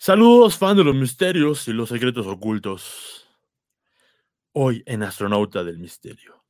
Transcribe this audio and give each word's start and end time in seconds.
Saludos, 0.00 0.56
fan 0.56 0.76
de 0.76 0.84
los 0.84 0.94
misterios 0.94 1.66
y 1.66 1.72
los 1.72 1.88
secretos 1.88 2.24
ocultos. 2.28 3.26
Hoy 4.52 4.84
en 4.86 5.02
Astronauta 5.02 5.64
del 5.64 5.78
Misterio. 5.78 6.44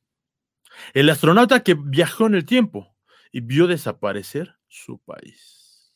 El 0.93 1.09
astronauta 1.09 1.63
que 1.63 1.73
viajó 1.73 2.27
en 2.27 2.35
el 2.35 2.45
tiempo 2.45 2.95
y 3.31 3.41
vio 3.41 3.65
desaparecer 3.65 4.55
su 4.67 4.99
país. 4.99 5.95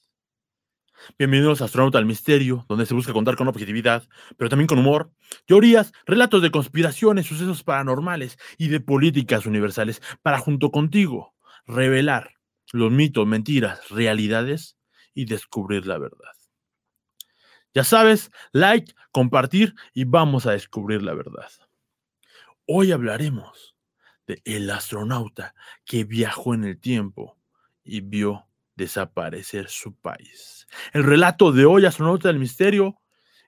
Bienvenidos 1.20 1.62
a 1.62 1.66
Astronauta 1.66 2.00
del 2.00 2.08
Misterio, 2.08 2.66
donde 2.68 2.88
se 2.88 2.95
busca 2.95 3.13
contar 3.13 3.36
con 3.36 3.48
objetividad, 3.48 4.09
pero 4.35 4.49
también 4.49 4.67
con 4.67 4.80
humor, 4.80 5.12
teorías, 5.45 5.94
relatos 6.08 6.41
de 6.41 6.49
conspiraciones, 6.49 7.27
sucesos 7.27 7.63
paranormales 7.63 8.40
y 8.58 8.70
de 8.70 8.80
políticas 8.80 9.45
universales, 9.45 10.02
para 10.23 10.40
junto 10.40 10.72
contigo 10.72 11.35
revelar 11.67 12.34
los 12.72 12.91
mitos, 12.91 13.27
mentiras, 13.27 13.91
realidades 13.91 14.76
y 15.13 15.26
descubrir 15.26 15.85
la 15.85 15.99
verdad. 15.99 16.34
Ya 17.73 17.84
sabes, 17.84 18.32
like, 18.52 18.94
compartir 19.12 19.73
y 19.94 20.04
vamos 20.05 20.45
a 20.45 20.52
descubrir 20.52 21.02
la 21.02 21.14
verdad. 21.14 21.50
Hoy 22.68 22.91
hablaremos 22.91 23.76
de 24.27 24.41
el 24.45 24.70
astronauta 24.70 25.55
que 25.86 26.04
viajó 26.04 26.54
en 26.54 26.64
el 26.64 26.80
tiempo 26.80 27.38
y 27.84 28.02
vio 28.02 28.48
desaparecer 28.76 29.70
su 29.70 29.95
país. 29.95 30.67
El 30.94 31.04
relato 31.04 31.52
de 31.52 31.66
hoy, 31.66 31.86
Astronauta 31.86 32.30
del 32.30 32.40
Misterio, 32.40 33.00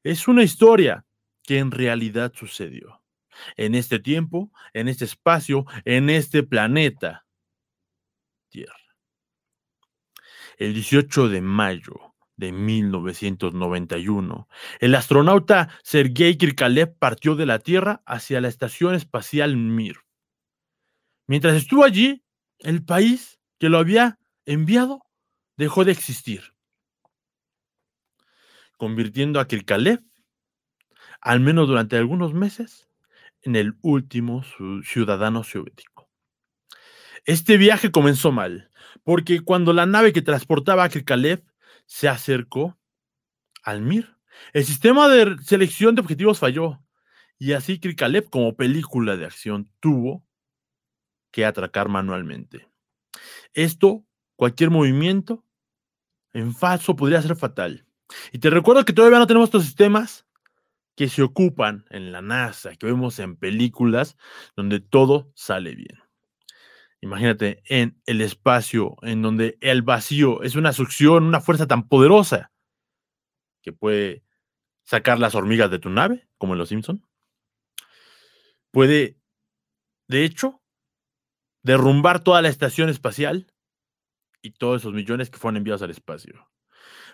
es 0.03 0.27
una 0.27 0.43
historia 0.43 1.05
que 1.43 1.59
en 1.59 1.71
realidad 1.71 2.33
sucedió. 2.35 3.01
En 3.57 3.75
este 3.75 3.99
tiempo, 3.99 4.51
en 4.73 4.87
este 4.87 5.05
espacio, 5.05 5.65
en 5.83 6.09
este 6.09 6.43
planeta 6.43 7.25
Tierra. 8.49 8.73
El 10.57 10.73
18 10.73 11.27
de 11.27 11.41
mayo 11.41 12.14
de 12.37 12.51
1991. 12.51 14.47
El 14.79 14.95
astronauta 14.95 15.69
Sergei 15.83 16.37
Krikalev 16.37 16.97
partió 16.97 17.35
de 17.35 17.45
la 17.45 17.59
Tierra 17.59 18.01
hacia 18.05 18.41
la 18.41 18.47
Estación 18.47 18.95
Espacial 18.95 19.57
Mir. 19.57 19.97
Mientras 21.27 21.55
estuvo 21.55 21.83
allí, 21.83 22.23
el 22.59 22.83
país 22.83 23.39
que 23.59 23.69
lo 23.69 23.77
había 23.77 24.19
enviado 24.45 25.05
dejó 25.57 25.85
de 25.85 25.91
existir, 25.91 26.53
convirtiendo 28.77 29.39
a 29.39 29.47
Krikalev, 29.47 30.03
al 31.21 31.39
menos 31.39 31.67
durante 31.67 31.97
algunos 31.97 32.33
meses, 32.33 32.87
en 33.41 33.55
el 33.55 33.77
último 33.81 34.43
ciudadano 34.83 35.43
soviético. 35.43 36.09
Este 37.25 37.57
viaje 37.57 37.91
comenzó 37.91 38.31
mal, 38.31 38.69
porque 39.03 39.41
cuando 39.41 39.73
la 39.73 39.85
nave 39.85 40.13
que 40.13 40.21
transportaba 40.21 40.83
a 40.83 40.89
Krikalev 40.89 41.43
se 41.85 42.07
acercó 42.07 42.77
al 43.63 43.81
MIR. 43.81 44.17
El 44.53 44.65
sistema 44.65 45.07
de 45.07 45.37
selección 45.43 45.95
de 45.95 46.01
objetivos 46.01 46.39
falló 46.39 46.81
y 47.37 47.53
así 47.53 47.79
Krikalev 47.79 48.29
como 48.29 48.55
película 48.55 49.17
de 49.17 49.25
acción 49.25 49.69
tuvo 49.79 50.25
que 51.31 51.45
atracar 51.45 51.89
manualmente. 51.89 52.67
Esto, 53.53 54.05
cualquier 54.35 54.69
movimiento 54.69 55.43
en 56.33 56.53
falso 56.53 56.95
podría 56.95 57.21
ser 57.21 57.35
fatal. 57.35 57.85
Y 58.31 58.39
te 58.39 58.49
recuerdo 58.49 58.85
que 58.85 58.93
todavía 58.93 59.19
no 59.19 59.27
tenemos 59.27 59.47
estos 59.47 59.65
sistemas 59.65 60.25
que 60.95 61.09
se 61.09 61.23
ocupan 61.23 61.85
en 61.89 62.11
la 62.11 62.21
NASA, 62.21 62.75
que 62.75 62.85
vemos 62.85 63.19
en 63.19 63.35
películas 63.35 64.15
donde 64.55 64.79
todo 64.79 65.31
sale 65.35 65.75
bien. 65.75 66.04
Imagínate 67.05 67.61
en 67.67 68.01
el 68.07 68.19
espacio 68.19 68.95
en 69.03 69.21
donde 69.21 69.59
el 69.61 69.83
vacío 69.83 70.41
es 70.41 70.55
una 70.55 70.73
succión, 70.73 71.23
una 71.25 71.39
fuerza 71.39 71.67
tan 71.67 71.87
poderosa 71.87 72.51
que 73.61 73.71
puede 73.71 74.23
sacar 74.85 75.19
las 75.19 75.35
hormigas 75.35 75.69
de 75.69 75.77
tu 75.77 75.91
nave, 75.91 76.27
como 76.39 76.53
en 76.53 76.57
Los 76.57 76.69
Simpson. 76.69 77.05
Puede, 78.71 79.19
de 80.07 80.25
hecho, 80.25 80.63
derrumbar 81.61 82.23
toda 82.23 82.41
la 82.41 82.49
estación 82.49 82.89
espacial 82.89 83.53
y 84.41 84.53
todos 84.53 84.81
esos 84.81 84.93
millones 84.95 85.29
que 85.29 85.37
fueron 85.37 85.57
enviados 85.57 85.83
al 85.83 85.91
espacio. 85.91 86.49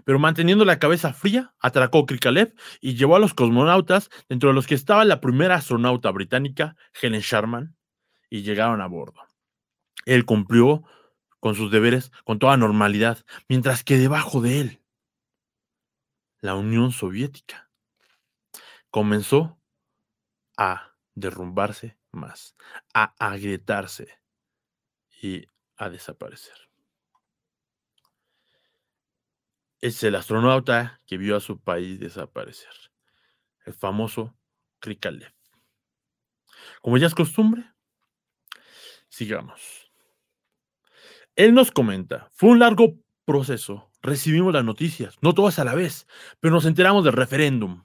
Pero 0.06 0.20
manteniendo 0.20 0.64
la 0.64 0.80
cabeza 0.80 1.12
fría, 1.12 1.54
atracó 1.60 2.06
Krikalev 2.06 2.56
y 2.80 2.96
llevó 2.96 3.18
a 3.18 3.20
los 3.20 3.34
cosmonautas, 3.34 4.10
dentro 4.30 4.52
de 4.52 4.56
los 4.56 4.68
que 4.68 4.76
estaba 4.76 5.04
la 5.04 5.20
primera 5.20 5.56
astronauta 5.56 6.12
británica, 6.12 6.78
Helen 7.02 7.20
Sharman, 7.20 7.76
y 8.30 8.44
llegaron 8.44 8.80
a 8.80 8.88
bordo. 8.88 9.31
Él 10.06 10.26
cumplió 10.26 10.84
con 11.40 11.56
sus 11.56 11.72
deberes 11.72 12.12
con 12.24 12.40
toda 12.40 12.56
normalidad, 12.56 13.26
mientras 13.50 13.84
que 13.84 13.98
debajo 13.98 14.42
de 14.42 14.62
él, 14.62 14.82
la 16.40 16.56
Unión 16.56 16.92
Soviética 16.92 17.70
comenzó 18.90 19.60
a 20.58 20.94
derrumbarse 21.16 21.98
más, 22.12 22.56
a 22.94 23.16
agrietarse 23.20 24.20
y 25.22 25.46
a 25.78 25.90
desaparecer. 25.90 26.70
Es 29.80 30.04
el 30.04 30.16
astronauta 30.16 31.00
que 31.08 31.18
vio 31.18 31.36
a 31.36 31.42
su 31.42 31.60
país 31.60 32.00
desaparecer, 32.00 32.74
el 33.66 33.74
famoso 33.74 34.36
Krikalev. 34.80 35.34
Como 36.82 36.98
ya 36.98 37.08
es 37.08 37.16
costumbre, 37.16 37.72
sigamos. 39.10 39.91
Él 41.36 41.54
nos 41.54 41.72
comenta, 41.72 42.30
fue 42.34 42.50
un 42.50 42.60
largo 42.60 42.96
proceso, 43.26 43.92
recibimos 44.02 44.54
las 44.54 44.66
noticias, 44.66 45.18
no 45.22 45.34
todas 45.34 45.60
a 45.60 45.64
la 45.64 45.76
vez, 45.76 46.08
pero 46.40 46.54
nos 46.54 46.66
enteramos 46.66 47.04
del 47.04 47.14
referéndum. 47.14 47.84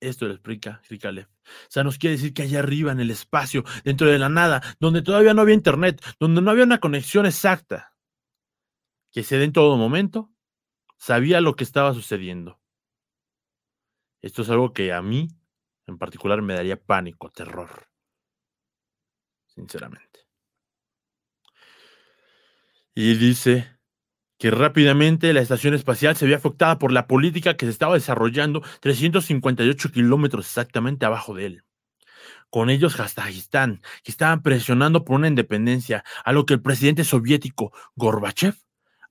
Esto 0.00 0.26
lo 0.26 0.32
explica 0.32 0.80
Krikalev. 0.86 1.26
O 1.26 1.70
sea, 1.70 1.84
nos 1.84 1.98
quiere 1.98 2.16
decir 2.16 2.34
que 2.34 2.42
allá 2.42 2.58
arriba, 2.60 2.92
en 2.92 3.00
el 3.00 3.10
espacio, 3.10 3.64
dentro 3.84 4.08
de 4.08 4.18
la 4.18 4.28
nada, 4.28 4.62
donde 4.78 5.02
todavía 5.02 5.34
no 5.34 5.42
había 5.42 5.54
internet, 5.54 6.02
donde 6.20 6.42
no 6.42 6.50
había 6.50 6.64
una 6.64 6.80
conexión 6.80 7.26
exacta, 7.26 7.94
que 9.10 9.22
se 9.22 9.38
dé 9.38 9.44
en 9.44 9.52
todo 9.52 9.76
momento, 9.76 10.30
sabía 10.98 11.40
lo 11.40 11.56
que 11.56 11.64
estaba 11.64 11.94
sucediendo. 11.94 12.60
Esto 14.20 14.42
es 14.42 14.50
algo 14.50 14.72
que 14.72 14.92
a 14.92 15.02
mí, 15.02 15.28
en 15.86 15.98
particular, 15.98 16.42
me 16.42 16.54
daría 16.54 16.80
pánico, 16.80 17.30
terror. 17.30 17.88
Sinceramente. 19.46 20.25
Y 22.98 23.14
dice 23.16 23.78
que 24.38 24.50
rápidamente 24.50 25.34
la 25.34 25.42
estación 25.42 25.74
espacial 25.74 26.16
se 26.16 26.24
vio 26.24 26.34
afectada 26.34 26.78
por 26.78 26.92
la 26.92 27.06
política 27.06 27.54
que 27.54 27.66
se 27.66 27.72
estaba 27.72 27.92
desarrollando 27.92 28.62
358 28.80 29.92
kilómetros 29.92 30.46
exactamente 30.46 31.04
abajo 31.04 31.34
de 31.34 31.44
él. 31.44 31.64
Con 32.48 32.70
ellos 32.70 32.96
Kazajistán, 32.96 33.82
que 34.02 34.10
estaban 34.10 34.42
presionando 34.42 35.04
por 35.04 35.16
una 35.16 35.28
independencia, 35.28 36.04
a 36.24 36.32
lo 36.32 36.46
que 36.46 36.54
el 36.54 36.62
presidente 36.62 37.04
soviético 37.04 37.70
Gorbachev 37.96 38.54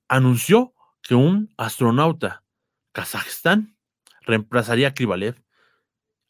anunció 0.08 0.74
que 1.04 1.14
un 1.14 1.54
astronauta 1.56 2.44
Kazajistán 2.92 3.78
reemplazaría 4.22 4.88
a 4.88 4.94
Krivalev. 4.96 5.36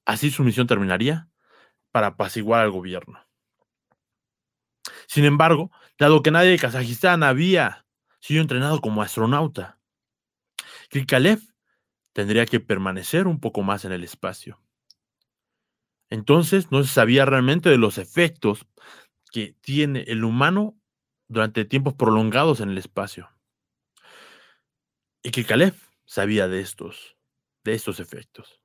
Así 0.03 0.29
su 0.29 0.43
misión 0.43 0.67
terminaría 0.67 1.29
para 1.91 2.07
apaciguar 2.07 2.63
al 2.63 2.71
gobierno. 2.71 3.25
Sin 5.07 5.23
embargo, 5.23 5.71
dado 5.97 6.21
que 6.21 6.31
nadie 6.31 6.51
de 6.51 6.59
Kazajistán 6.59 7.23
había 7.23 7.85
sido 8.19 8.41
entrenado 8.41 8.81
como 8.81 9.01
astronauta, 9.01 9.79
Krikalev 10.89 11.41
tendría 12.13 12.45
que 12.45 12.59
permanecer 12.59 13.27
un 13.27 13.39
poco 13.39 13.61
más 13.61 13.85
en 13.85 13.91
el 13.91 14.03
espacio. 14.03 14.61
Entonces 16.09 16.71
no 16.71 16.83
se 16.83 16.93
sabía 16.93 17.25
realmente 17.25 17.69
de 17.69 17.77
los 17.77 17.97
efectos 17.97 18.67
que 19.31 19.55
tiene 19.61 20.03
el 20.07 20.23
humano 20.23 20.77
durante 21.27 21.65
tiempos 21.65 21.95
prolongados 21.95 22.61
en 22.61 22.69
el 22.69 22.77
espacio. 22.77 23.29
Y 25.23 25.31
Krikalev 25.31 25.75
sabía 26.05 26.47
de 26.47 26.61
estos, 26.61 27.17
de 27.63 27.73
estos 27.73 27.99
efectos. 27.99 28.61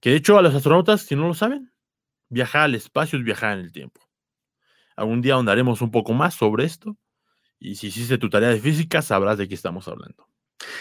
Que 0.00 0.10
de 0.10 0.16
hecho 0.16 0.38
a 0.38 0.42
los 0.42 0.54
astronautas, 0.54 1.02
si 1.02 1.16
no 1.16 1.26
lo 1.26 1.34
saben, 1.34 1.72
viajar 2.28 2.62
al 2.62 2.74
espacio 2.74 3.18
es 3.18 3.24
viajar 3.24 3.58
en 3.58 3.64
el 3.64 3.72
tiempo. 3.72 4.05
Algún 4.96 5.20
día 5.20 5.34
ahondaremos 5.34 5.82
un 5.82 5.90
poco 5.90 6.14
más 6.14 6.34
sobre 6.34 6.64
esto. 6.64 6.96
Y 7.58 7.74
si 7.76 7.88
hiciste 7.88 8.18
tu 8.18 8.30
tarea 8.30 8.48
de 8.48 8.60
física, 8.60 9.02
sabrás 9.02 9.38
de 9.38 9.46
qué 9.46 9.54
estamos 9.54 9.86
hablando. 9.88 10.28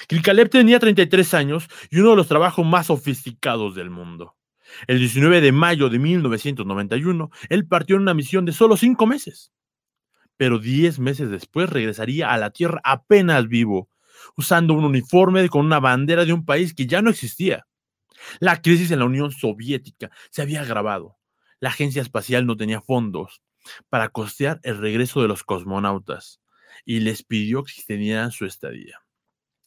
Krikalev 0.08 0.50
tenía 0.50 0.80
33 0.80 1.34
años 1.34 1.68
y 1.90 2.00
uno 2.00 2.12
de 2.12 2.16
los 2.16 2.28
trabajos 2.28 2.66
más 2.66 2.88
sofisticados 2.88 3.76
del 3.76 3.90
mundo. 3.90 4.36
El 4.88 5.00
19 5.00 5.42
de 5.42 5.52
mayo 5.52 5.90
de 5.90 6.00
1991, 6.00 7.30
él 7.50 7.68
partió 7.68 7.98
en 7.98 8.04
una 8.04 8.14
misión 8.14 8.46
de 8.46 8.52
solo 8.52 8.78
cinco 8.78 9.06
meses. 9.06 9.52
Pero 10.38 10.60
10 10.60 11.00
meses 11.00 11.30
después 11.30 11.70
regresaría 11.70 12.32
a 12.32 12.38
la 12.38 12.52
Tierra 12.52 12.82
apenas 12.84 13.48
vivo, 13.48 13.90
usando 14.36 14.74
un 14.74 14.86
uniforme 14.86 15.48
con 15.50 15.66
una 15.66 15.80
bandera 15.80 16.26
de 16.26 16.34
un 16.34 16.46
país 16.46 16.74
que 16.74 16.88
ya 16.88 17.02
no 17.02 17.10
existía. 17.10 17.68
La 18.40 18.62
crisis 18.62 18.92
en 18.92 19.00
la 19.00 19.06
Unión 19.06 19.32
Soviética 19.32 20.10
se 20.30 20.42
había 20.42 20.62
agravado. 20.62 21.18
La 21.60 21.70
agencia 21.70 22.02
espacial 22.02 22.46
no 22.46 22.58
tenía 22.58 22.82
fondos 22.82 23.42
para 23.90 24.10
costear 24.10 24.60
el 24.64 24.78
regreso 24.78 25.22
de 25.22 25.28
los 25.28 25.44
cosmonautas 25.44 26.42
y 26.86 27.00
les 27.00 27.24
pidió 27.24 27.64
que 27.64 27.72
extendieran 27.72 28.32
su 28.32 28.46
estadía. 28.46 29.02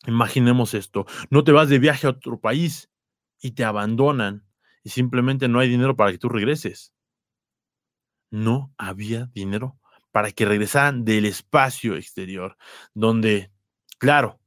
Imaginemos 0.06 0.74
esto, 0.74 1.06
no 1.30 1.44
te 1.44 1.52
vas 1.52 1.68
de 1.68 1.78
viaje 1.78 2.06
a 2.06 2.10
otro 2.10 2.40
país 2.40 2.90
y 3.40 3.52
te 3.52 3.64
abandonan 3.64 4.46
y 4.84 4.90
simplemente 4.90 5.48
no 5.48 5.58
hay 5.58 5.68
dinero 5.68 5.96
para 5.96 6.12
que 6.12 6.18
tú 6.18 6.28
regreses. 6.28 6.94
No 8.30 8.72
había 8.78 9.26
dinero 9.34 9.78
para 10.12 10.30
que 10.32 10.44
regresaran 10.44 11.04
del 11.04 11.24
espacio 11.24 11.96
exterior, 11.96 12.56
donde, 12.94 13.50
claro, 13.98 14.40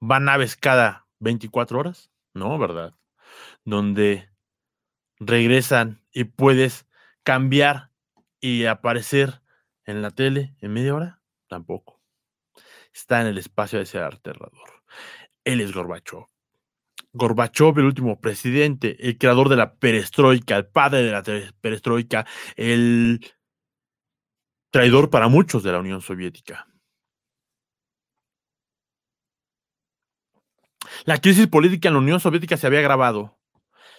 van 0.00 0.24
naves 0.24 0.56
cada 0.56 1.06
24 1.20 1.78
horas, 1.78 2.10
¿no? 2.34 2.58
¿Verdad? 2.58 2.94
Donde 3.64 4.30
regresan 5.18 6.02
y 6.12 6.24
puedes 6.24 6.86
cambiar 7.22 7.87
y 8.40 8.66
aparecer 8.66 9.42
en 9.84 10.02
la 10.02 10.10
tele 10.10 10.54
en 10.60 10.72
media 10.72 10.94
hora, 10.94 11.22
tampoco. 11.48 12.00
Está 12.92 13.20
en 13.20 13.28
el 13.28 13.38
espacio 13.38 13.78
de 13.78 13.84
ese 13.84 13.98
aterrador. 13.98 14.82
Él 15.44 15.60
es 15.60 15.72
Gorbachev. 15.72 16.26
Gorbachev, 17.12 17.78
el 17.78 17.86
último 17.86 18.20
presidente, 18.20 18.96
el 19.00 19.18
creador 19.18 19.48
de 19.48 19.56
la 19.56 19.74
perestroika, 19.76 20.56
el 20.56 20.66
padre 20.66 21.02
de 21.02 21.10
la 21.10 21.22
perestroika, 21.60 22.26
el 22.56 23.24
traidor 24.70 25.10
para 25.10 25.28
muchos 25.28 25.62
de 25.62 25.72
la 25.72 25.78
Unión 25.78 26.00
Soviética. 26.00 26.66
La 31.04 31.18
crisis 31.18 31.46
política 31.46 31.88
en 31.88 31.94
la 31.94 32.00
Unión 32.00 32.20
Soviética 32.20 32.56
se 32.56 32.66
había 32.66 32.80
agravado. 32.80 33.38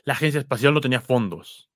La 0.04 0.14
agencia 0.14 0.40
espacial 0.40 0.74
no 0.74 0.82
tenía 0.82 1.02
fondos. 1.02 1.69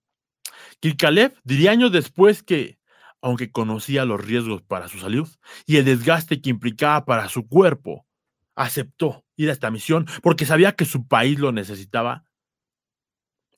Kirkalev 0.83 1.33
diría 1.45 1.71
años 1.71 1.94
después 1.94 2.44
que, 2.44 2.77
aunque 3.21 3.53
conocía 3.53 4.03
los 4.03 4.19
riesgos 4.19 4.62
para 4.63 4.89
su 4.89 5.00
salud 5.00 5.30
y 5.65 5.77
el 5.77 5.85
desgaste 5.85 6.41
que 6.41 6.50
implicaba 6.50 7.06
para 7.06 7.30
su 7.30 7.47
cuerpo, 7.47 8.06
aceptó 8.53 9.24
ir 9.38 9.50
a 9.50 9.53
esta 9.53 9.71
misión 9.71 10.07
porque 10.21 10.45
sabía 10.45 10.74
que 10.74 10.83
su 10.83 11.07
país 11.07 11.39
lo 11.39 11.53
necesitaba 11.53 12.25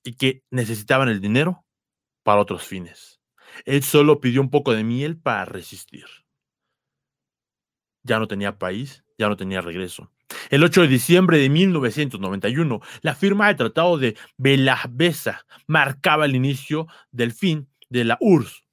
y 0.04 0.18
que 0.18 0.44
necesitaban 0.52 1.10
el 1.10 1.20
dinero 1.20 1.66
para 2.22 2.42
otros 2.42 2.62
fines. 2.62 3.20
Él 3.66 3.82
solo 3.82 4.22
pidió 4.22 4.40
un 4.40 4.52
poco 4.52 4.74
de 4.74 4.84
miel 4.84 5.18
para 5.18 5.46
resistir. 5.46 6.06
Ya 8.04 8.20
no 8.20 8.28
tenía 8.28 8.60
país, 8.60 9.04
ya 9.18 9.30
no 9.30 9.36
tenía 9.36 9.62
regreso. 9.62 10.12
El 10.50 10.64
8 10.64 10.82
de 10.82 10.88
diciembre 10.88 11.38
de 11.38 11.50
1991, 11.50 12.82
la 13.02 13.16
firma 13.16 13.48
del 13.48 13.56
Tratado 13.56 13.98
de 13.98 14.16
Belavesa 14.38 15.46
marcaba 15.68 16.26
el 16.26 16.36
inicio 16.36 16.88
del 17.12 17.32
fin 17.34 17.68
de 17.90 18.04
la 18.04 18.18
URSS, 18.20 18.64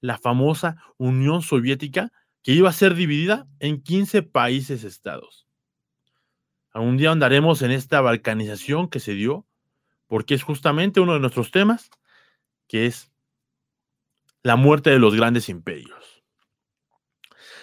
la 0.00 0.18
famosa 0.18 0.82
Unión 0.96 1.42
Soviética 1.42 2.12
que 2.42 2.52
iba 2.52 2.70
a 2.70 2.74
ser 2.74 2.94
dividida 2.94 3.46
en 3.58 3.82
15 3.82 4.22
países 4.22 4.84
estados. 4.84 5.46
Algún 6.72 6.96
día 6.96 7.10
andaremos 7.10 7.62
en 7.62 7.70
esta 7.70 8.00
balcanización 8.00 8.88
que 8.88 9.00
se 9.00 9.12
dio, 9.12 9.46
porque 10.06 10.34
es 10.34 10.42
justamente 10.42 11.00
uno 11.00 11.14
de 11.14 11.20
nuestros 11.20 11.50
temas, 11.50 11.90
que 12.66 12.86
es 12.86 13.10
la 14.42 14.56
muerte 14.56 14.90
de 14.90 14.98
los 14.98 15.14
grandes 15.14 15.48
imperios. 15.48 16.22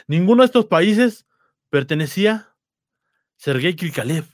Ninguno 0.07 0.43
de 0.43 0.47
estos 0.47 0.65
países 0.65 1.25
pertenecía 1.69 2.55
Sergei 3.37 3.75
Krikalev. 3.75 4.25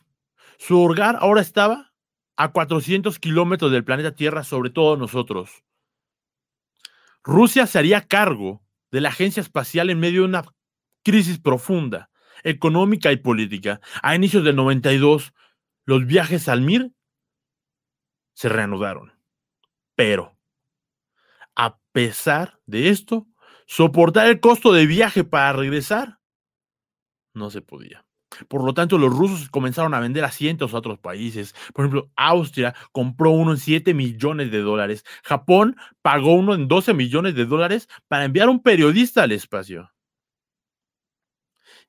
Su 0.57 0.81
hogar 0.81 1.17
ahora 1.19 1.41
estaba 1.41 1.93
a 2.35 2.51
400 2.51 3.19
kilómetros 3.19 3.71
del 3.71 3.83
planeta 3.83 4.15
Tierra, 4.15 4.43
sobre 4.43 4.69
todo 4.69 4.97
nosotros. 4.97 5.63
Rusia 7.23 7.67
se 7.67 7.79
haría 7.79 8.07
cargo 8.07 8.63
de 8.91 9.01
la 9.01 9.09
agencia 9.09 9.41
espacial 9.41 9.89
en 9.89 9.99
medio 9.99 10.21
de 10.21 10.27
una 10.27 10.45
crisis 11.03 11.39
profunda 11.39 12.09
económica 12.43 13.11
y 13.11 13.17
política. 13.17 13.79
A 14.01 14.15
inicios 14.15 14.43
del 14.43 14.55
92, 14.55 15.33
los 15.85 16.05
viajes 16.05 16.47
al 16.49 16.61
Mir 16.61 16.91
se 18.33 18.49
reanudaron. 18.49 19.13
Pero, 19.95 20.37
a 21.55 21.79
pesar 21.91 22.59
de 22.65 22.89
esto, 22.89 23.27
soportar 23.67 24.27
el 24.27 24.39
costo 24.39 24.73
de 24.73 24.85
viaje 24.85 25.23
para 25.23 25.53
regresar 25.53 26.19
no 27.33 27.49
se 27.49 27.61
podía. 27.61 28.05
Por 28.47 28.63
lo 28.63 28.73
tanto, 28.73 28.97
los 28.97 29.13
rusos 29.13 29.49
comenzaron 29.49 29.93
a 29.93 29.99
vender 29.99 30.23
asientos 30.23 30.73
a 30.73 30.77
otros 30.77 30.99
países. 30.99 31.53
Por 31.73 31.85
ejemplo, 31.85 32.09
Austria 32.15 32.73
compró 32.91 33.31
uno 33.31 33.51
en 33.51 33.57
7 33.57 33.93
millones 33.93 34.51
de 34.51 34.59
dólares. 34.59 35.05
Japón 35.23 35.75
pagó 36.01 36.33
uno 36.33 36.53
en 36.53 36.67
12 36.67 36.93
millones 36.93 37.35
de 37.35 37.45
dólares 37.45 37.87
para 38.07 38.25
enviar 38.25 38.49
un 38.49 38.61
periodista 38.61 39.23
al 39.23 39.31
espacio. 39.31 39.91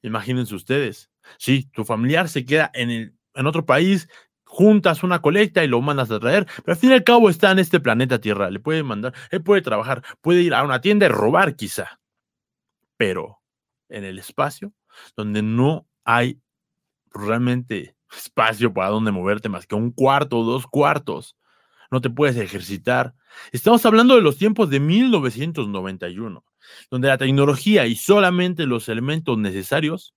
Imagínense 0.02 0.54
ustedes. 0.54 1.10
Sí, 1.38 1.70
tu 1.72 1.84
familiar 1.84 2.28
se 2.28 2.44
queda 2.44 2.70
en, 2.74 2.90
el, 2.90 3.14
en 3.34 3.46
otro 3.46 3.64
país, 3.64 4.08
juntas 4.44 5.02
una 5.02 5.20
colecta 5.20 5.64
y 5.64 5.68
lo 5.68 5.80
mandas 5.80 6.10
a 6.10 6.20
traer, 6.20 6.46
pero 6.62 6.74
al 6.74 6.76
fin 6.76 6.90
y 6.90 6.92
al 6.92 7.04
cabo 7.04 7.30
está 7.30 7.50
en 7.50 7.58
este 7.58 7.80
planeta 7.80 8.20
Tierra. 8.20 8.50
Le 8.50 8.60
puede 8.60 8.82
mandar, 8.82 9.14
él 9.30 9.42
puede 9.42 9.62
trabajar, 9.62 10.02
puede 10.20 10.42
ir 10.42 10.54
a 10.54 10.62
una 10.62 10.80
tienda 10.80 11.06
y 11.06 11.08
robar 11.08 11.56
quizá, 11.56 12.00
pero 12.96 13.40
en 13.88 14.04
el 14.04 14.18
espacio, 14.18 14.72
donde 15.16 15.42
no 15.42 15.88
hay 16.04 16.40
realmente 17.12 17.96
espacio 18.16 18.72
para 18.72 18.90
donde 18.90 19.12
moverte 19.12 19.48
más 19.48 19.66
que 19.66 19.74
un 19.74 19.90
cuarto 19.90 20.38
o 20.38 20.44
dos 20.44 20.66
cuartos. 20.66 21.36
No 21.90 22.00
te 22.00 22.10
puedes 22.10 22.36
ejercitar. 22.36 23.14
Estamos 23.52 23.84
hablando 23.86 24.14
de 24.14 24.22
los 24.22 24.36
tiempos 24.36 24.70
de 24.70 24.80
1991 24.80 26.44
donde 26.90 27.08
la 27.08 27.18
tecnología 27.18 27.86
y 27.86 27.96
solamente 27.96 28.66
los 28.66 28.88
elementos 28.88 29.38
necesarios 29.38 30.14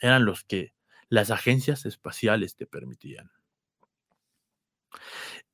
eran 0.00 0.24
los 0.24 0.44
que 0.44 0.74
las 1.08 1.30
agencias 1.30 1.86
espaciales 1.86 2.56
te 2.56 2.66
permitían. 2.66 3.30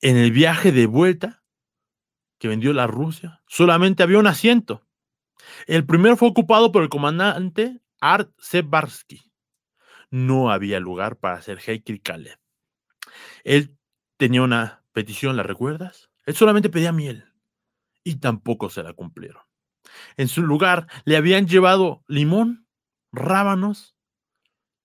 En 0.00 0.16
el 0.16 0.32
viaje 0.32 0.72
de 0.72 0.86
vuelta 0.86 1.42
que 2.38 2.48
vendió 2.48 2.72
la 2.72 2.86
Rusia, 2.86 3.42
solamente 3.46 4.02
había 4.02 4.18
un 4.18 4.26
asiento. 4.26 4.86
El 5.66 5.86
primero 5.86 6.16
fue 6.16 6.28
ocupado 6.28 6.72
por 6.72 6.82
el 6.82 6.88
comandante 6.88 7.80
Art 8.00 8.32
Sebarsky. 8.38 9.31
No 10.12 10.52
había 10.52 10.78
lugar 10.78 11.16
para 11.16 11.40
Sergei 11.40 11.80
Krikalev. 11.80 12.38
Él 13.44 13.78
tenía 14.18 14.42
una 14.42 14.84
petición, 14.92 15.38
¿la 15.38 15.42
recuerdas? 15.42 16.10
Él 16.26 16.36
solamente 16.36 16.68
pedía 16.68 16.92
miel 16.92 17.32
y 18.04 18.16
tampoco 18.16 18.68
se 18.68 18.82
la 18.82 18.92
cumplieron. 18.92 19.42
En 20.18 20.28
su 20.28 20.42
lugar 20.42 20.86
le 21.06 21.16
habían 21.16 21.48
llevado 21.48 22.04
limón, 22.08 22.68
rábanos 23.10 23.96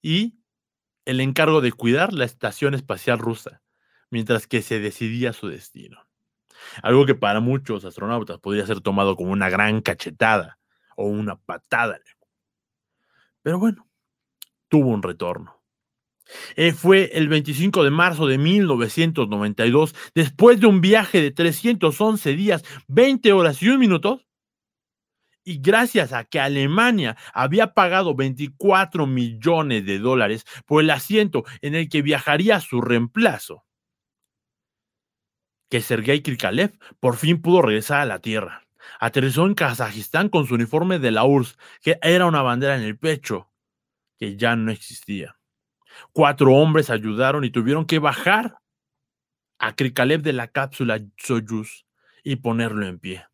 y 0.02 0.40
el 1.04 1.20
encargo 1.20 1.60
de 1.60 1.74
cuidar 1.74 2.14
la 2.14 2.24
estación 2.24 2.74
espacial 2.74 3.20
rusa, 3.20 3.62
mientras 4.10 4.48
que 4.48 4.62
se 4.62 4.80
decidía 4.80 5.34
su 5.34 5.50
destino. 5.50 6.08
Algo 6.82 7.06
que 7.06 7.16
para 7.16 7.42
muchos 7.42 7.84
astronautas 7.84 8.40
podría 8.40 8.66
ser 8.66 8.80
tomado 8.80 9.18
como 9.18 9.34
una 9.34 9.50
gran 9.50 9.82
cachetada 9.82 10.58
o 10.96 11.06
una 11.06 11.36
patada. 11.36 12.00
Pero 13.42 13.60
bueno, 13.60 13.87
tuvo 14.70 14.90
un 14.90 15.04
retorno. 15.04 15.58
Eh, 16.56 16.74
fue 16.74 17.10
el 17.14 17.30
25 17.30 17.84
de 17.84 17.90
marzo 17.90 18.28
de 18.28 18.38
1992, 18.38 19.96
después 20.14 20.60
de 20.60 20.68
un 20.68 20.82
viaje 20.82 21.22
de 21.22 21.32
311 21.32 22.36
días, 22.36 22.64
20 22.88 23.32
horas 23.32 23.62
y 23.62 23.70
un 23.70 23.80
minuto, 23.80 24.22
y 25.44 25.60
gracias 25.60 26.12
a 26.12 26.26
que 26.26 26.42
Alemania 26.42 27.16
había 27.34 27.74
pagado 27.74 28.14
24 28.16 29.08
millones 29.08 29.86
de 29.86 30.00
dólares 30.00 30.44
por 30.66 30.84
el 30.84 30.90
asiento 30.90 31.46
en 31.62 31.74
el 31.74 31.88
que 31.88 32.02
viajaría 32.02 32.60
su 32.60 32.82
reemplazo, 32.82 33.66
que 35.70 35.80
Sergei 35.80 36.22
Krikalev 36.22 36.78
por 37.00 37.16
fin 37.16 37.42
pudo 37.42 37.62
regresar 37.62 38.02
a 38.02 38.06
la 38.06 38.20
Tierra. 38.20 38.64
Aterrizó 39.00 39.46
en 39.46 39.54
Kazajistán 39.54 40.28
con 40.30 40.48
su 40.48 40.56
uniforme 40.56 41.00
de 41.00 41.12
la 41.12 41.24
URSS, 41.24 41.58
que 41.82 41.98
era 42.02 42.26
una 42.26 42.42
bandera 42.42 42.76
en 42.76 42.84
el 42.84 42.98
pecho, 42.98 43.50
que 44.18 44.38
ya 44.38 44.56
no 44.56 44.72
existía. 44.72 45.38
Cuatro 46.14 46.54
hombres 46.54 46.90
ayudaron 46.90 47.44
y 47.44 47.50
tuvieron 47.50 47.86
que 47.86 48.00
bajar 48.00 48.58
a 49.60 49.76
Krikalev 49.76 50.22
de 50.22 50.34
la 50.34 50.48
cápsula 50.48 51.00
Soyuz 51.18 51.86
y 52.24 52.38
ponerlo 52.38 52.86
en 52.86 53.00
pie. 53.00 53.26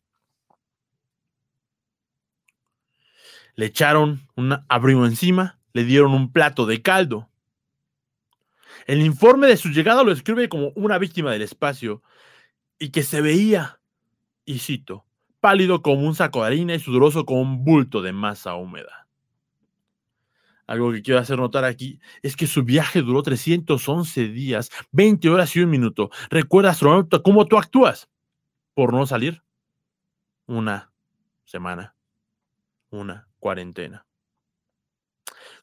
le 3.56 3.66
echaron 3.66 4.28
un 4.36 4.58
abrigo 4.68 5.06
encima, 5.06 5.58
le 5.72 5.84
dieron 5.84 6.12
un 6.12 6.32
plato 6.32 6.66
de 6.66 6.82
caldo. 6.82 7.28
El 8.86 9.00
informe 9.02 9.46
de 9.46 9.56
su 9.56 9.68
llegada 9.70 10.02
lo 10.02 10.12
escribe 10.12 10.48
como 10.48 10.72
una 10.74 10.98
víctima 10.98 11.32
del 11.32 11.42
espacio 11.42 12.02
y 12.78 12.90
que 12.90 13.02
se 13.02 13.20
veía, 13.20 13.80
y 14.44 14.58
cito, 14.58 15.06
pálido 15.40 15.82
como 15.82 16.06
un 16.06 16.14
saco 16.14 16.40
de 16.40 16.48
harina 16.48 16.74
y 16.74 16.80
sudoroso 16.80 17.24
como 17.24 17.40
un 17.40 17.64
bulto 17.64 18.02
de 18.02 18.12
masa 18.12 18.54
húmeda. 18.54 19.03
Algo 20.66 20.92
que 20.92 21.02
quiero 21.02 21.20
hacer 21.20 21.38
notar 21.38 21.64
aquí 21.64 22.00
es 22.22 22.36
que 22.36 22.46
su 22.46 22.64
viaje 22.64 23.02
duró 23.02 23.22
311 23.22 24.28
días, 24.28 24.70
20 24.92 25.28
horas 25.28 25.54
y 25.56 25.60
un 25.60 25.70
minuto. 25.70 26.10
Recuerda, 26.30 26.70
astronauta, 26.70 27.20
cómo 27.20 27.46
tú 27.46 27.58
actúas 27.58 28.08
por 28.74 28.92
no 28.92 29.06
salir. 29.06 29.42
Una 30.46 30.92
semana, 31.44 31.94
una 32.90 33.28
cuarentena. 33.38 34.06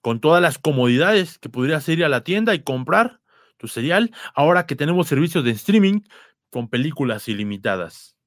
Con 0.02 0.20
todas 0.20 0.42
las 0.42 0.58
comodidades 0.58 1.38
que 1.40 1.50
pudieras 1.50 1.88
ir 1.90 2.04
a 2.04 2.10
la 2.10 2.24
tienda 2.24 2.54
y 2.54 2.64
comprar, 2.64 3.22
tu 3.58 3.68
serial, 3.68 4.12
ahora 4.34 4.66
que 4.66 4.76
tenemos 4.76 5.08
servicios 5.08 5.44
de 5.44 5.52
streaming 5.52 6.02
con 6.50 6.68
películas 6.68 7.28
ilimitadas. 7.28 8.18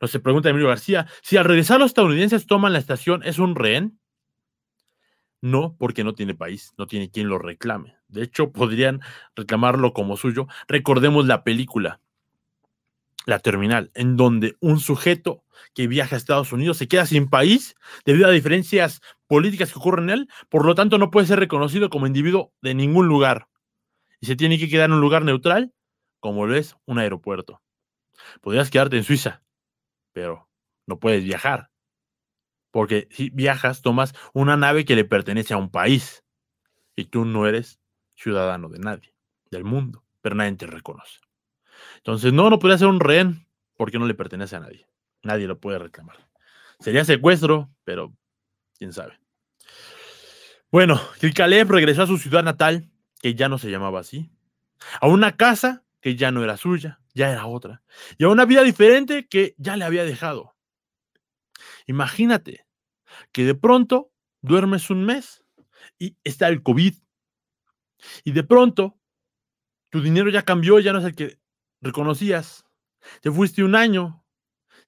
No 0.00 0.08
se 0.08 0.18
pregunta 0.18 0.50
Emilio 0.50 0.68
García, 0.68 1.06
si 1.22 1.36
al 1.36 1.44
regresar 1.44 1.78
los 1.78 1.90
estadounidenses 1.90 2.46
toman 2.46 2.72
la 2.72 2.80
estación, 2.80 3.22
¿es 3.22 3.38
un 3.38 3.54
rehén? 3.54 4.00
No, 5.46 5.76
porque 5.78 6.02
no 6.02 6.12
tiene 6.12 6.34
país, 6.34 6.74
no 6.76 6.88
tiene 6.88 7.08
quien 7.08 7.28
lo 7.28 7.38
reclame. 7.38 7.94
De 8.08 8.24
hecho, 8.24 8.50
podrían 8.50 9.00
reclamarlo 9.36 9.92
como 9.92 10.16
suyo. 10.16 10.48
Recordemos 10.66 11.26
la 11.26 11.44
película, 11.44 12.00
La 13.26 13.38
Terminal, 13.38 13.92
en 13.94 14.16
donde 14.16 14.56
un 14.58 14.80
sujeto 14.80 15.44
que 15.72 15.86
viaja 15.86 16.16
a 16.16 16.18
Estados 16.18 16.52
Unidos 16.52 16.78
se 16.78 16.88
queda 16.88 17.06
sin 17.06 17.30
país 17.30 17.76
debido 18.04 18.26
a 18.26 18.32
diferencias 18.32 19.00
políticas 19.28 19.72
que 19.72 19.78
ocurren 19.78 20.10
en 20.10 20.18
él, 20.18 20.28
por 20.48 20.66
lo 20.66 20.74
tanto 20.74 20.98
no 20.98 21.12
puede 21.12 21.28
ser 21.28 21.38
reconocido 21.38 21.90
como 21.90 22.08
individuo 22.08 22.52
de 22.60 22.74
ningún 22.74 23.06
lugar 23.06 23.46
y 24.20 24.26
se 24.26 24.34
tiene 24.34 24.58
que 24.58 24.68
quedar 24.68 24.86
en 24.86 24.94
un 24.94 25.00
lugar 25.00 25.24
neutral, 25.24 25.72
como 26.18 26.46
lo 26.46 26.56
es 26.56 26.74
un 26.86 26.98
aeropuerto. 26.98 27.62
Podrías 28.40 28.68
quedarte 28.68 28.96
en 28.96 29.04
Suiza, 29.04 29.44
pero 30.12 30.48
no 30.86 30.98
puedes 30.98 31.22
viajar. 31.22 31.70
Porque 32.70 33.08
si 33.10 33.30
viajas, 33.30 33.82
tomas 33.82 34.14
una 34.32 34.56
nave 34.56 34.84
que 34.84 34.96
le 34.96 35.04
pertenece 35.04 35.54
a 35.54 35.56
un 35.56 35.70
país 35.70 36.24
y 36.94 37.06
tú 37.06 37.24
no 37.24 37.46
eres 37.46 37.80
ciudadano 38.14 38.68
de 38.68 38.78
nadie, 38.78 39.14
del 39.50 39.64
mundo, 39.64 40.04
pero 40.20 40.34
nadie 40.34 40.52
te 40.52 40.66
reconoce. 40.66 41.20
Entonces, 41.98 42.32
no, 42.32 42.50
no 42.50 42.58
podría 42.58 42.78
ser 42.78 42.88
un 42.88 43.00
rehén 43.00 43.46
porque 43.76 43.98
no 43.98 44.06
le 44.06 44.14
pertenece 44.14 44.56
a 44.56 44.60
nadie. 44.60 44.86
Nadie 45.22 45.46
lo 45.46 45.58
puede 45.58 45.78
reclamar. 45.78 46.16
Sería 46.80 47.04
secuestro, 47.04 47.70
pero 47.84 48.14
quién 48.78 48.92
sabe. 48.92 49.18
Bueno, 50.70 51.00
Caleb 51.34 51.70
regresó 51.70 52.02
a 52.02 52.06
su 52.06 52.18
ciudad 52.18 52.42
natal 52.42 52.90
que 53.20 53.34
ya 53.34 53.48
no 53.48 53.58
se 53.58 53.70
llamaba 53.70 54.00
así, 54.00 54.30
a 55.00 55.08
una 55.08 55.36
casa 55.36 55.84
que 56.00 56.16
ya 56.16 56.30
no 56.30 56.44
era 56.44 56.56
suya, 56.56 57.00
ya 57.14 57.30
era 57.30 57.46
otra, 57.46 57.82
y 58.18 58.24
a 58.24 58.28
una 58.28 58.44
vida 58.44 58.62
diferente 58.62 59.26
que 59.26 59.54
ya 59.58 59.76
le 59.76 59.84
había 59.84 60.04
dejado. 60.04 60.55
Imagínate 61.86 62.66
que 63.32 63.44
de 63.44 63.54
pronto 63.54 64.12
duermes 64.42 64.90
un 64.90 65.04
mes 65.04 65.44
y 65.98 66.16
está 66.24 66.48
el 66.48 66.62
COVID, 66.62 66.94
y 68.24 68.32
de 68.32 68.44
pronto 68.44 68.98
tu 69.90 70.00
dinero 70.00 70.30
ya 70.30 70.42
cambió, 70.42 70.78
ya 70.80 70.92
no 70.92 70.98
es 70.98 71.04
el 71.04 71.14
que 71.14 71.38
reconocías, 71.80 72.64
te 73.20 73.30
fuiste 73.30 73.62
un 73.62 73.74
año, 73.74 74.24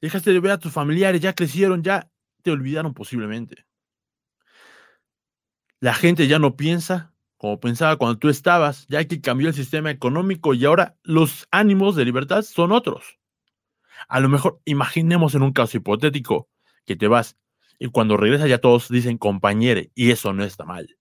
dejaste 0.01 0.33
de 0.33 0.41
ver 0.41 0.53
a 0.53 0.59
tus 0.59 0.73
familiares, 0.73 1.21
ya 1.21 1.35
crecieron, 1.35 1.83
ya 1.83 2.11
te 2.43 2.51
olvidaron 2.51 2.95
posiblemente. 2.95 3.67
La 5.81 5.95
gente 5.95 6.27
ya 6.27 6.39
no 6.39 6.57
piensa 6.57 7.15
como 7.37 7.61
pensaba 7.61 7.97
cuando 7.97 8.19
tú 8.19 8.29
estabas, 8.29 8.87
ya 8.89 9.05
que 9.05 9.21
cambió 9.21 9.49
el 9.49 9.55
sistema 9.55 9.93
económico 9.93 10.55
y 10.55 10.65
ahora 10.65 10.97
los 11.05 11.47
ánimos 11.53 11.95
de 11.95 12.05
libertad 12.05 12.43
son 12.43 12.73
otros. 12.73 13.21
A 14.09 14.19
lo 14.19 14.29
mejor 14.29 14.61
imaginemos 14.65 15.37
en 15.37 15.43
un 15.43 15.53
caso 15.53 15.77
hipotético 15.77 16.49
que 16.89 16.97
te 16.97 17.07
vas 17.07 17.37
y 17.79 17.89
cuando 17.89 18.17
regresas 18.17 18.49
ya 18.49 18.59
todos 18.59 18.89
dicen 18.89 19.19
compañere 19.19 19.93
y 19.95 20.11
eso 20.11 20.33
no 20.33 20.43
está 20.43 20.65
mal. 20.65 20.99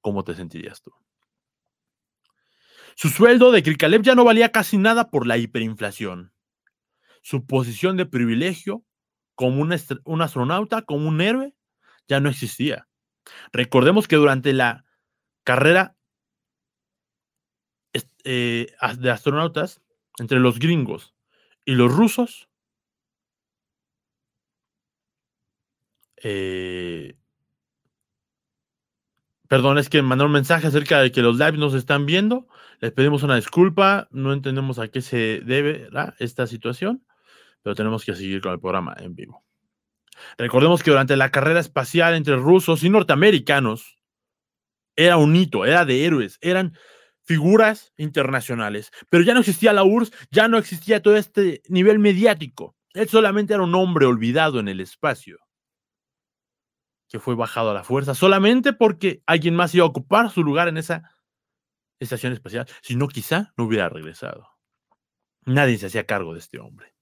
¿Cómo 0.00 0.24
te 0.24 0.34
sentirías 0.34 0.82
tú? 0.82 0.92
Su 2.96 3.08
sueldo 3.08 3.52
de 3.52 3.62
Krikalev 3.62 4.02
ya 4.02 4.14
no 4.14 4.24
valía 4.24 4.50
casi 4.50 4.78
nada 4.78 5.10
por 5.10 5.26
la 5.26 5.36
hiperinflación. 5.36 6.32
Su 7.22 7.46
posición 7.46 7.96
de 7.96 8.06
privilegio 8.06 8.84
como 9.34 9.62
un, 9.62 9.72
astronauta, 10.22 10.82
como 10.82 11.08
un 11.08 11.20
héroe, 11.20 11.54
ya 12.08 12.20
no 12.20 12.28
existía. 12.28 12.88
Recordemos 13.52 14.08
que 14.08 14.16
durante 14.16 14.52
la 14.52 14.84
carrera 15.44 15.96
eh, 18.24 18.74
de 18.98 19.10
astronautas 19.10 19.80
entre 20.18 20.40
los 20.40 20.58
gringos 20.58 21.14
y 21.64 21.74
los 21.74 21.92
rusos. 21.92 22.48
Eh, 26.22 27.16
perdón, 29.48 29.78
es 29.78 29.88
que 29.88 30.02
mandó 30.02 30.26
un 30.26 30.32
mensaje 30.32 30.66
acerca 30.66 31.00
de 31.00 31.12
que 31.12 31.22
los 31.22 31.38
lives 31.38 31.58
nos 31.58 31.74
están 31.74 32.06
viendo. 32.06 32.46
Les 32.80 32.92
pedimos 32.92 33.22
una 33.22 33.36
disculpa. 33.36 34.08
No 34.10 34.32
entendemos 34.32 34.78
a 34.78 34.88
qué 34.88 35.02
se 35.02 35.40
debe 35.44 35.88
esta 36.18 36.46
situación, 36.46 37.04
pero 37.62 37.74
tenemos 37.74 38.04
que 38.04 38.14
seguir 38.14 38.40
con 38.40 38.52
el 38.52 38.60
programa 38.60 38.94
en 38.98 39.14
vivo. 39.14 39.44
Recordemos 40.38 40.82
que 40.82 40.90
durante 40.90 41.16
la 41.16 41.30
carrera 41.30 41.60
espacial 41.60 42.14
entre 42.14 42.36
rusos 42.36 42.84
y 42.84 42.90
norteamericanos, 42.90 43.98
era 44.96 45.16
un 45.16 45.34
hito, 45.34 45.64
era 45.64 45.84
de 45.84 46.04
héroes, 46.04 46.38
eran 46.40 46.76
figuras 47.24 47.92
internacionales. 47.96 48.90
Pero 49.08 49.24
ya 49.24 49.34
no 49.34 49.40
existía 49.40 49.72
la 49.72 49.84
URSS, 49.84 50.12
ya 50.30 50.48
no 50.48 50.58
existía 50.58 51.00
todo 51.02 51.16
este 51.16 51.62
nivel 51.68 51.98
mediático. 51.98 52.76
Él 52.94 53.08
solamente 53.08 53.54
era 53.54 53.62
un 53.62 53.74
hombre 53.74 54.06
olvidado 54.06 54.60
en 54.60 54.68
el 54.68 54.80
espacio, 54.80 55.38
que 57.12 57.20
fue 57.20 57.34
bajado 57.34 57.70
a 57.70 57.74
la 57.74 57.84
fuerza 57.84 58.14
solamente 58.14 58.72
porque 58.72 59.22
alguien 59.26 59.54
más 59.54 59.74
iba 59.74 59.84
a 59.84 59.88
ocupar 59.88 60.30
su 60.30 60.42
lugar 60.42 60.68
en 60.68 60.78
esa 60.78 61.14
estación 62.00 62.32
espacial. 62.32 62.66
Si 62.80 62.96
no, 62.96 63.06
quizá 63.06 63.52
no 63.58 63.64
hubiera 63.64 63.90
regresado. 63.90 64.48
Nadie 65.44 65.76
se 65.76 65.86
hacía 65.86 66.06
cargo 66.06 66.32
de 66.32 66.38
este 66.38 66.58
hombre. 66.58 66.94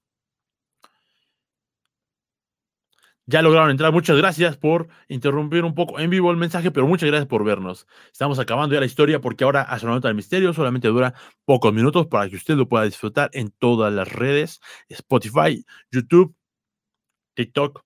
Ya 3.27 3.41
lograron 3.41 3.71
entrar. 3.71 3.93
Muchas 3.93 4.17
gracias 4.17 4.57
por 4.57 4.89
interrumpir 5.07 5.63
un 5.63 5.77
poco 5.77 6.01
en 6.01 6.11
vivo 6.11 6.33
el 6.33 6.37
mensaje, 6.37 6.73
pero 6.73 6.89
muchas 6.89 7.09
gracias 7.09 7.29
por 7.29 7.45
vernos. 7.45 7.87
Estamos 8.11 8.41
acabando 8.41 8.75
ya 8.75 8.81
la 8.81 8.87
historia 8.87 9.21
porque 9.21 9.45
ahora 9.45 9.63
Astronauta 9.63 10.09
del 10.09 10.17
Misterio 10.17 10.53
solamente 10.53 10.89
dura 10.89 11.15
pocos 11.45 11.73
minutos 11.73 12.09
para 12.09 12.29
que 12.29 12.35
usted 12.35 12.57
lo 12.57 12.69
pueda 12.69 12.83
disfrutar 12.85 13.31
en 13.33 13.53
todas 13.53 13.93
las 13.93 14.11
redes, 14.11 14.61
Spotify, 14.89 15.65
YouTube, 15.93 16.35
TikTok 17.35 17.85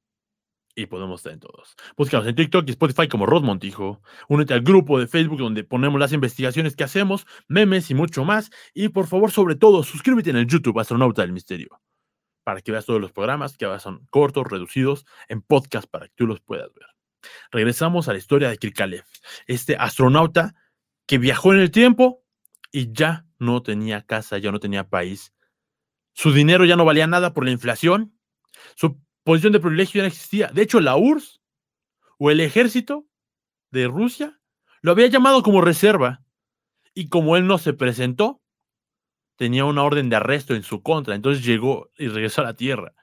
y 0.75 0.87
podemos 0.87 1.21
estar 1.21 1.33
en 1.33 1.41
todos. 1.41 1.77
Búscanos 1.97 2.27
en 2.27 2.35
TikTok 2.35 2.65
y 2.69 2.73
Spotify 2.73 3.09
como 3.09 3.27
Rod 3.27 3.43
Montijo. 3.43 4.03
Únete 4.29 4.55
al 4.55 4.63
grupo 4.63 4.99
de 4.99 5.07
Facebook 5.07 5.39
donde 5.39 5.65
ponemos 5.65 6.01
las 6.01 6.13
investigaciones 6.13 6.77
que 6.77 6.85
hacemos, 6.85 7.27
memes 7.49 7.91
y 7.91 7.95
mucho 7.95 8.25
más. 8.25 8.51
Y 8.73 8.89
por 8.89 9.07
favor, 9.07 9.31
sobre 9.31 9.55
todo, 9.55 9.83
suscríbete 9.83 10.31
en 10.31 10.37
el 10.37 10.47
YouTube 10.47 10.79
Astronauta 10.79 11.23
del 11.23 11.33
Misterio 11.33 11.81
para 12.45 12.61
que 12.61 12.71
veas 12.71 12.85
todos 12.85 13.01
los 13.01 13.11
programas, 13.11 13.57
que 13.57 13.65
ahora 13.65 13.81
son 13.81 14.07
cortos, 14.11 14.47
reducidos, 14.47 15.07
en 15.29 15.41
podcast 15.43 15.91
para 15.91 16.07
que 16.07 16.13
tú 16.15 16.27
los 16.27 16.41
puedas 16.41 16.73
ver. 16.75 16.87
Regresamos 17.51 18.07
a 18.09 18.13
la 18.13 18.19
historia 18.19 18.51
de 18.51 18.59
Kirkalev, 18.59 19.05
este 19.47 19.77
astronauta 19.77 20.55
que 21.07 21.19
viajó 21.19 21.55
en 21.55 21.61
el 21.61 21.71
tiempo 21.71 22.23
y 22.71 22.93
ya 22.93 23.27
no 23.39 23.63
tenía 23.63 24.03
casa, 24.03 24.39
ya 24.39 24.53
no 24.53 24.61
tenía 24.61 24.89
país. 24.89 25.33
Su 26.13 26.33
dinero 26.33 26.65
ya 26.65 26.77
no 26.77 26.85
valía 26.85 27.07
nada 27.07 27.33
por 27.33 27.45
la 27.45 27.51
inflación. 27.51 28.17
Su 28.77 29.01
posición 29.25 29.53
de 29.53 29.61
privilegio 29.61 29.99
ya 29.99 30.03
no 30.03 30.09
existía. 30.09 30.49
De 30.49 30.63
hecho, 30.63 30.81
la 30.81 30.97
URSS 30.97 31.41
o 32.19 32.31
el 32.31 32.41
ejército 32.41 33.07
de 33.71 33.89
Rusia 33.89 34.41
lo 34.83 34.93
había 34.93 35.07
llamado 35.07 35.43
como 35.43 35.61
reserva. 35.61 36.23
Y 36.95 37.09
como 37.09 37.37
él 37.37 37.47
no 37.47 37.59
se 37.59 37.73
presentó, 37.73 38.41
tenía 39.37 39.65
una 39.65 39.83
orden 39.83 40.11
de 40.11 40.17
arresto 40.17 40.55
en 40.55 40.63
su 40.63 40.83
contra. 40.83 41.15
Entonces 41.15 41.45
llegó 41.45 41.91
y 41.99 42.09
regresó 42.09 42.43
a 42.43 42.45
la 42.45 42.55
Tierra. 42.55 42.95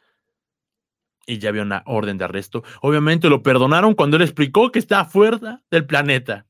Y 1.25 1.39
ya 1.39 1.49
había 1.49 1.63
una 1.63 1.83
orden 1.85 2.17
de 2.17 2.25
arresto. 2.25 2.63
Obviamente 2.81 3.29
lo 3.29 3.43
perdonaron 3.43 3.95
cuando 3.95 4.17
él 4.17 4.23
explicó 4.23 4.71
que 4.71 4.79
estaba 4.79 5.05
fuera 5.05 5.63
del 5.69 5.85
planeta. 5.85 6.45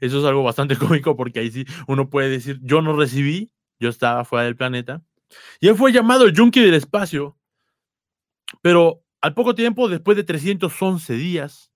Eso 0.00 0.18
es 0.18 0.24
algo 0.24 0.42
bastante 0.42 0.76
cómico 0.78 1.16
porque 1.16 1.40
ahí 1.40 1.50
sí 1.50 1.64
uno 1.88 2.08
puede 2.08 2.28
decir, 2.28 2.60
yo 2.62 2.82
no 2.82 2.94
recibí, 2.94 3.50
yo 3.78 3.88
estaba 3.88 4.24
fuera 4.24 4.44
del 4.44 4.56
planeta. 4.56 5.02
Y 5.60 5.68
él 5.68 5.76
fue 5.76 5.92
llamado 5.92 6.24
el 6.24 6.32
Yunque 6.32 6.60
del 6.60 6.74
espacio. 6.74 7.36
Pero 8.62 9.02
al 9.20 9.34
poco 9.34 9.54
tiempo, 9.54 9.88
después 9.88 10.16
de 10.16 10.24
311 10.24 11.14
días, 11.14 11.72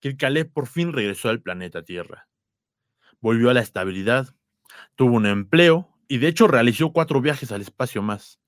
que 0.00 0.08
el 0.08 0.50
por 0.50 0.66
fin 0.66 0.92
regresó 0.92 1.28
al 1.28 1.40
planeta 1.40 1.82
Tierra. 1.82 2.28
Volvió 3.20 3.50
a 3.50 3.54
la 3.54 3.60
estabilidad, 3.60 4.34
tuvo 4.96 5.16
un 5.16 5.26
empleo, 5.26 5.88
y 6.08 6.18
de 6.18 6.28
hecho 6.28 6.46
realizó 6.46 6.92
cuatro 6.92 7.20
viajes 7.20 7.52
al 7.52 7.62
espacio 7.62 8.02
más. 8.02 8.40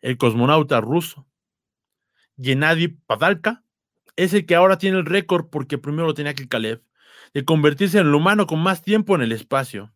El 0.00 0.16
cosmonauta 0.16 0.80
ruso 0.80 1.28
Gennady 2.40 2.88
Padalka 2.88 3.64
es 4.16 4.32
el 4.32 4.46
que 4.46 4.54
ahora 4.54 4.78
tiene 4.78 4.98
el 4.98 5.06
récord 5.06 5.48
porque 5.50 5.78
primero 5.78 6.06
lo 6.06 6.14
tenía 6.14 6.34
Kalev 6.34 6.82
de 7.34 7.44
convertirse 7.44 7.98
en 7.98 8.06
el 8.06 8.14
humano 8.14 8.46
con 8.46 8.60
más 8.60 8.82
tiempo 8.82 9.14
en 9.14 9.22
el 9.22 9.32
espacio. 9.32 9.92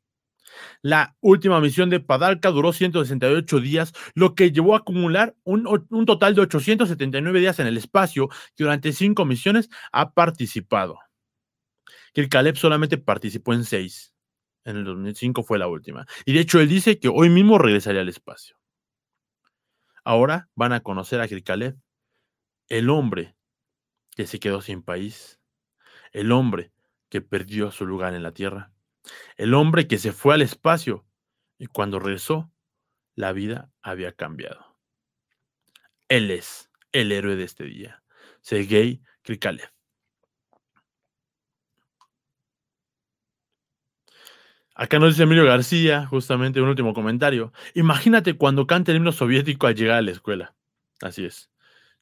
La 0.83 1.17
última 1.21 1.61
misión 1.61 1.91
de 1.91 2.01
Padalka 2.01 2.51
duró 2.51 2.73
168 2.73 3.61
días, 3.61 3.93
lo 4.15 4.35
que 4.35 4.53
llevó 4.53 4.75
a 4.75 4.79
acumular 4.79 5.35
un, 5.45 5.65
total 6.07 6.35
de 6.35 6.43
879 6.43 7.41
días 7.41 7.59
en 7.59 7.67
el 7.67 7.77
espacio, 7.77 8.29
que 8.57 8.65
durante 8.65 8.93
cinco 8.93 9.25
misiones 9.25 9.69
ha 9.93 10.13
participado. 10.13 10.99
Kalev 12.31 12.57
solamente 12.57 12.99
participó 12.99 13.55
en 13.55 13.65
seis. 13.65 14.15
En 14.65 14.77
el 14.77 14.85
2005 14.85 15.43
fue 15.43 15.59
la 15.59 15.67
última. 15.67 16.07
Y 16.25 16.35
de 16.35 16.41
hecho, 16.41 16.61
él 16.61 16.69
dice 16.69 16.99
que 16.99 17.09
hoy 17.09 17.29
mismo 17.31 17.59
regresaría 17.59 18.01
al 18.01 18.09
espacio. 18.09 18.57
Ahora 20.05 20.49
van 20.55 20.73
a 20.73 20.81
conocer 20.81 21.21
a 21.21 21.29
Krikalev, 21.29 21.77
el 22.69 22.91
hombre 22.91 23.37
que 24.17 24.27
se 24.27 24.41
quedó 24.41 24.61
sin 24.61 24.83
país, 24.83 25.41
el 26.13 26.33
hombre 26.33 26.73
que 27.09 27.21
perdió 27.21 27.71
su 27.71 27.87
lugar 27.87 28.15
en 28.15 28.23
la 28.23 28.33
tierra, 28.33 28.72
El 29.37 29.55
hombre 29.55 29.87
que 29.87 29.99
se 29.99 30.13
fue 30.13 30.35
al 30.35 30.43
espacio 30.43 31.05
y 31.59 31.67
cuando 31.67 31.99
regresó, 31.99 32.51
la 33.15 33.33
vida 33.33 33.71
había 33.83 34.13
cambiado. 34.13 34.77
Él 36.09 36.31
es 36.31 36.71
el 36.93 37.13
héroe 37.13 37.37
de 37.37 37.45
este 37.45 37.65
día, 37.65 38.03
Sergei 38.41 39.03
Krikalev. 39.23 39.71
Acá 44.75 44.99
nos 44.99 45.11
dice 45.11 45.25
Emilio 45.25 45.45
García, 45.45 46.07
justamente 46.07 46.61
un 46.61 46.69
último 46.69 46.95
comentario. 46.95 47.53
Imagínate 47.75 48.35
cuando 48.35 48.67
canta 48.67 48.91
el 48.91 48.97
himno 48.97 49.13
soviético 49.13 49.67
al 49.67 49.75
llegar 49.75 49.99
a 49.99 50.03
la 50.03 50.11
escuela. 50.11 50.55
Así 51.01 51.25
es. 51.27 51.51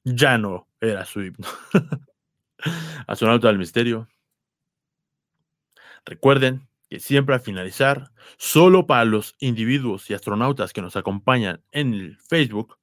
Ya 0.05 0.39
no 0.39 0.69
era 0.81 1.05
su 1.05 1.21
himno. 1.21 1.47
Astronauta 3.07 3.49
del 3.49 3.59
misterio. 3.59 4.09
Recuerden 6.05 6.70
que 6.91 6.99
siempre 6.99 7.37
al 7.37 7.41
finalizar, 7.41 8.11
solo 8.37 8.87
para 8.87 9.05
los 9.05 9.37
individuos 9.39 10.11
y 10.11 10.15
astronautas 10.15 10.73
que 10.73 10.83
nos 10.83 10.97
acompañan 10.97 11.63
en 11.71 11.95
el 11.95 12.19
Facebook, 12.19 12.79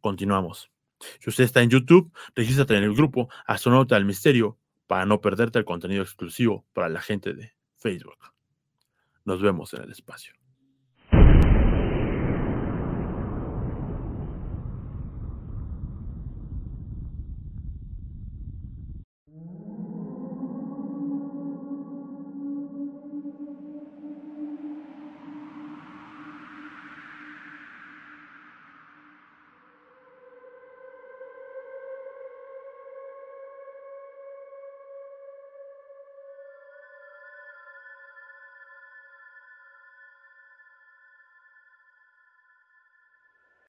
continuamos. 0.00 0.72
Si 1.20 1.30
usted 1.30 1.44
está 1.44 1.62
en 1.62 1.70
YouTube, 1.70 2.12
regístrate 2.34 2.76
en 2.76 2.82
el 2.82 2.94
grupo 2.94 3.28
Astronauta 3.46 3.94
del 3.94 4.04
Misterio 4.04 4.58
para 4.88 5.06
no 5.06 5.20
perderte 5.20 5.60
el 5.60 5.64
contenido 5.64 6.02
exclusivo 6.02 6.66
para 6.72 6.88
la 6.88 7.00
gente 7.00 7.34
de 7.34 7.52
Facebook. 7.76 8.18
Nos 9.24 9.40
vemos 9.40 9.72
en 9.74 9.82
el 9.82 9.92
espacio. 9.92 10.41